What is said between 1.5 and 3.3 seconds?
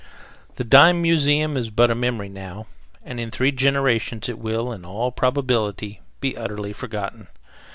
is but a memory now, and in